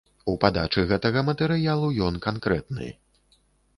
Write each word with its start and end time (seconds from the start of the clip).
У 0.31 0.33
падачы 0.43 0.85
гэтага 0.91 1.23
матэрыялу 1.29 1.93
ён 2.09 2.19
канкрэтны. 2.27 2.93